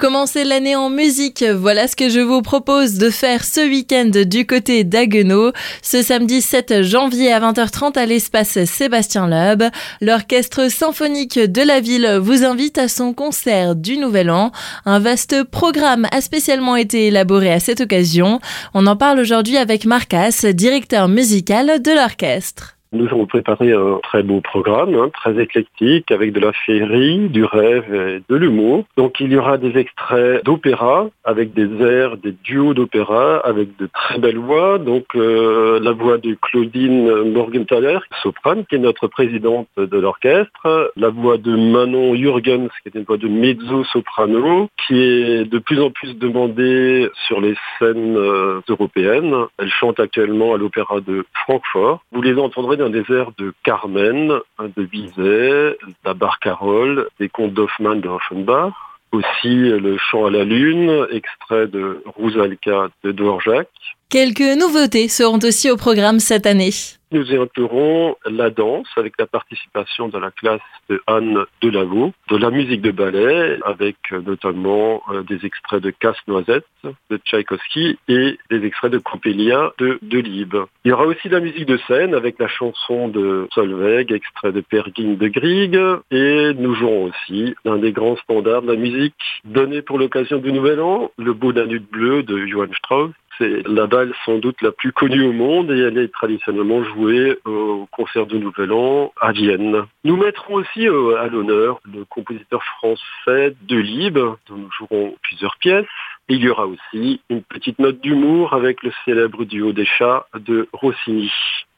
[0.00, 4.46] Commencer l'année en musique, voilà ce que je vous propose de faire ce week-end du
[4.46, 5.50] côté d'Aguenau.
[5.82, 9.64] Ce samedi 7 janvier à 20h30 à l'espace Sébastien Loeb,
[10.00, 14.52] l'orchestre symphonique de la ville vous invite à son concert du Nouvel An.
[14.84, 18.38] Un vaste programme a spécialement été élaboré à cette occasion.
[18.74, 22.77] On en parle aujourd'hui avec Marcas, directeur musical de l'orchestre.
[22.92, 27.44] Nous avons préparé un très beau programme, hein, très éclectique, avec de la féerie, du
[27.44, 28.84] rêve et de l'humour.
[28.96, 33.88] Donc il y aura des extraits d'opéra, avec des airs, des duos d'opéra, avec de
[33.92, 34.78] très belles voix.
[34.78, 40.92] Donc euh, la voix de Claudine Morgenthaler, soprane, qui est notre présidente de l'orchestre.
[40.96, 45.80] La voix de Manon Jürgens, qui est une voix de mezzo-soprano, qui est de plus
[45.80, 49.34] en plus demandée sur les scènes euh, européennes.
[49.58, 52.00] Elle chante actuellement à l'opéra de Francfort.
[52.12, 58.08] Vous les entendrez un désert de Carmen, de Bizet, la Barcarolle, des contes d'Hoffmann de
[58.08, 58.72] Offenbach,
[59.12, 63.68] aussi le chant à la lune, extrait de Rousalka de Dvorak.
[64.10, 66.70] Quelques nouveautés seront aussi au programme cette année.
[67.12, 72.50] Nous inclurons la danse avec la participation de la classe de Anne Delaveau, de la
[72.50, 76.64] musique de ballet avec euh, notamment euh, des extraits de Casse-Noisette
[77.10, 80.64] de Tchaïkovski et des extraits de Coppelia de Delibes.
[80.84, 84.52] Il y aura aussi de la musique de scène avec la chanson de Solveig, extrait
[84.52, 85.78] de Pergine de Grieg
[86.10, 89.14] et nous jouerons aussi l'un des grands standards de la musique
[89.44, 93.86] donné pour l'occasion du Nouvel An, le Beau Danube bleu de Johann Strauss c'est la
[93.86, 98.26] balle sans doute la plus connue au monde et elle est traditionnellement jouée au concert
[98.26, 99.84] de Nouvel An à Vienne.
[100.04, 105.56] Nous mettrons aussi euh, à l'honneur le compositeur français de Libre, dont nous jouerons plusieurs
[105.58, 105.86] pièces.
[106.28, 110.68] Il y aura aussi une petite note d'humour avec le célèbre duo des chats de
[110.72, 111.30] Rossini.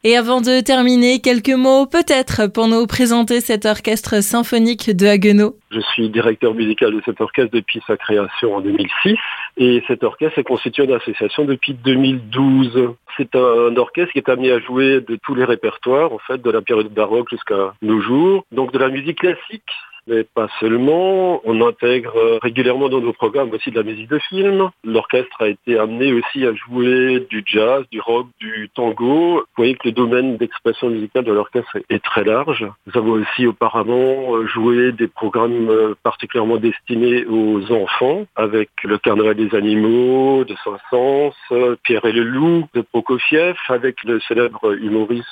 [0.02, 5.56] Et avant de terminer, quelques mots peut-être pour nous présenter cet orchestre symphonique de Haguenau.
[5.70, 9.16] Je suis directeur musical de cet orchestre depuis sa création en 2006
[9.58, 12.94] et cet orchestre est constitué d'association depuis 2012.
[13.18, 16.50] C'est un orchestre qui est amené à jouer de tous les répertoires en fait de
[16.50, 19.70] la période baroque jusqu'à nos jours, donc de la musique classique,
[20.06, 21.40] mais pas seulement.
[21.44, 24.70] On intègre euh, régulièrement dans nos programmes aussi de la musique de film.
[24.84, 29.36] L'orchestre a été amené aussi à jouer du jazz, du rock, du tango.
[29.36, 32.66] Vous voyez que le domaine d'expression musicale de l'orchestre est très large.
[32.86, 38.98] Nous avons aussi auparavant euh, joué des programmes euh, particulièrement destinés aux enfants avec le
[38.98, 45.26] carnaval des animaux de Saint-Saëns, Pierre et le loup de Prokofiev avec le célèbre humoriste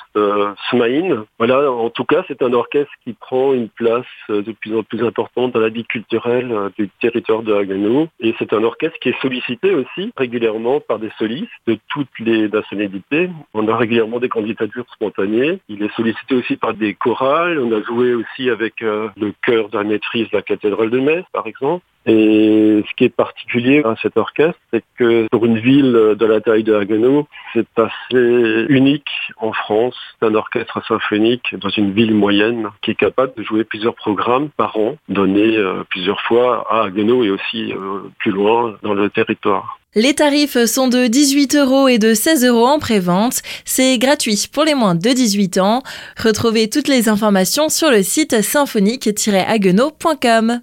[0.69, 1.25] Smaïn.
[1.37, 5.03] Voilà, en tout cas, c'est un orchestre qui prend une place de plus en plus
[5.03, 8.07] importante dans la vie culturelle euh, du territoire de Haguenau.
[8.19, 12.49] Et c'est un orchestre qui est sollicité aussi régulièrement par des solistes de toutes les
[12.49, 13.29] nationalités.
[13.53, 15.59] On a régulièrement des candidatures spontanées.
[15.69, 17.59] Il est sollicité aussi par des chorales.
[17.59, 20.99] On a joué aussi avec euh, le chœur de la maîtrise de la cathédrale de
[20.99, 21.83] Metz, par exemple.
[22.05, 26.41] Et ce qui est particulier à cet orchestre, c'est que pour une ville de la
[26.41, 32.69] taille de Haguenau, c'est assez unique en France d'un orchestre symphonique dans une ville moyenne
[32.81, 37.23] qui est capable de jouer plusieurs programmes par an, donnés euh, plusieurs fois à Haguenau
[37.23, 39.79] et aussi euh, plus loin dans le territoire.
[39.95, 43.41] Les tarifs sont de 18 euros et de 16 euros en pré-vente.
[43.65, 45.81] C'est gratuit pour les moins de 18 ans.
[46.15, 50.57] Retrouvez toutes les informations sur le site symphonique-haguenau.com.